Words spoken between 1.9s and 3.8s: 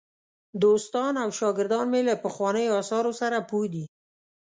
مې له پخوانیو آثارو سره پوه